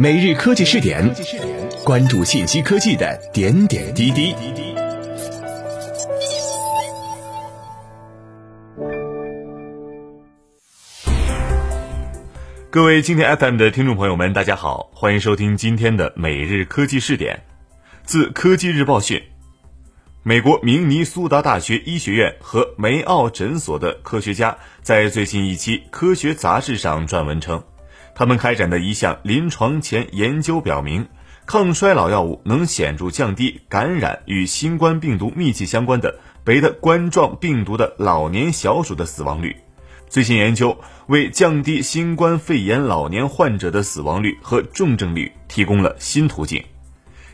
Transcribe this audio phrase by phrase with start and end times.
[0.00, 1.12] 每日科技试点，
[1.84, 4.32] 关注信息科技的点点滴滴。
[12.70, 17.42] 各位今天 FM 的听众朋友们，大家好，欢迎收听今天的每日科技试点。
[18.04, 19.20] 自科技日报讯，
[20.22, 27.60] 美国明尼苏达大学医学院和梅奥诊所的科学家在最新一期科学杂志上撰文称。
[28.18, 31.06] 他们开展的一项临床前研究表明，
[31.46, 39.54] 抗衰老药物能显著降低感染与新冠病毒密切相关的贝塔冠状病毒的老年小鼠的死亡率。
[40.08, 46.64] 最新研究为降低新冠肺炎老年患者的死亡率和重症率提供了新途径。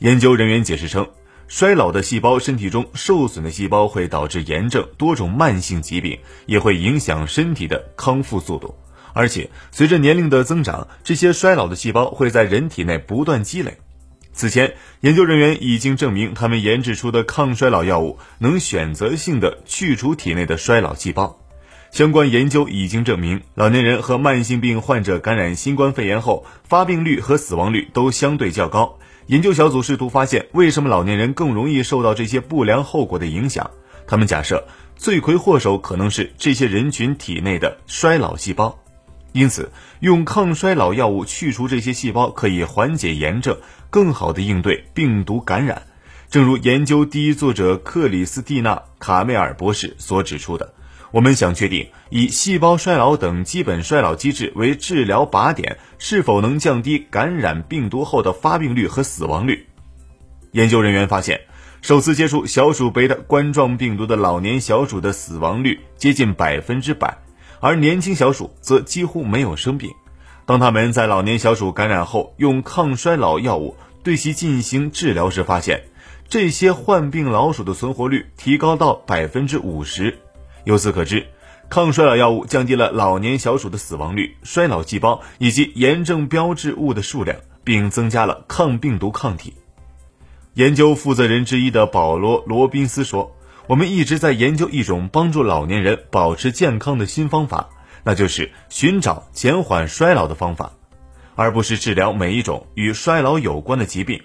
[0.00, 1.08] 研究人员解释称，
[1.48, 8.74] 衰老的细胞身体中受损的细胞会导致炎症、多种慢性疾病，也会影响身体的康复速度。
[9.16, 13.78] 而且，随着年龄的增长，这些衰老的细胞会在人体内不断积累。
[14.34, 21.40] 此前，研究人员已经证明，他们研制出的抗衰老药物能选择性的去除体内的衰老细胞。
[21.90, 28.98] 相关研究已经证明，老年人和慢性病患者感染新冠肺炎后，发病率和死亡率都相对较高。
[29.28, 33.70] 研究小组试图发现，为什么老年人更容易受到这些不良后果的影响。
[34.06, 38.78] 他们假设，罪魁祸首可能是这些人群体内的衰老细胞。
[39.36, 39.70] 因此，
[40.00, 43.54] 用抗衰老药物去除这些细胞，可以缓解炎症，
[43.90, 45.82] 更好地应对病毒感染。
[46.30, 50.72] 正如研究第一作者克里斯蒂娜·卡梅尔博士所指出的，
[51.10, 59.66] 我们想确定以细胞衰老等基本衰老机制为治疗靶点，是否能降低感染病毒后的发病率和死亡率。
[60.52, 61.42] 研究人员发现，
[61.82, 67.18] 首次接触小鼠贝的冠状病毒的老年小鼠的死亡率接近百分之百。
[67.60, 69.90] 而年轻小鼠则几乎没有生病。
[70.44, 75.84] 当他们在老年小鼠感染后用抗衰老药物对其进行治疗时，发现
[76.28, 80.18] 这些患病老鼠的存活率提高到百分之五十。
[80.64, 81.26] 由此可知，
[81.68, 89.54] 抗衰老药物降低了老年小鼠的死亡率、衰老细胞以及炎症标志物的数量，并增加了抗病毒抗体。
[90.54, 93.35] 研究负责人之一的保罗·罗宾斯说。
[93.68, 97.68] 我们一直在研究一种帮助老年人保持健康的新方法，
[98.04, 100.70] 那就是寻找减缓衰老的方法，
[101.34, 104.22] 而不是治疗每一种与衰老有关的疾病。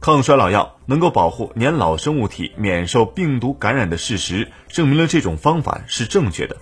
[0.00, 6.54] 抗衰老药能够保护年老生物体免受病毒感染的事实，证明了这种方法是正确的。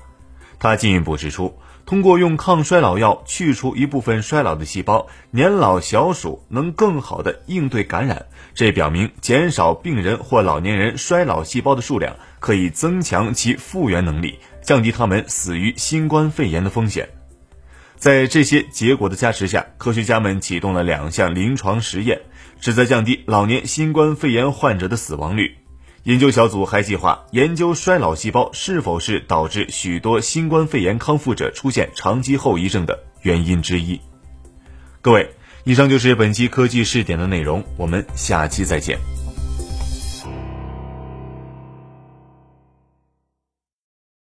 [0.62, 1.58] 他进一步指出。
[1.84, 8.26] 通过用抗衰老药去除一部分衰老的细胞，年老小鼠能更好地应对感染。
[8.54, 17.08] 这表明减少病人或老年人衰老细胞的数量，可以增强其复原能力，降低他们死于新冠肺炎的风险。
[17.96, 22.20] 在这些结果的加持下，科学家们启动了两项临床实验，
[22.60, 25.56] 旨在降低老年新冠肺炎患者的死亡率。
[26.04, 34.00] 研究小组还计划研究衰老细胞是否是导致许多新冠肺炎康复者出现长期后遗症的原因之一。
[35.00, 35.30] 各位，
[35.62, 38.98] 以上就是本期科技试点的内容，我们下期再见。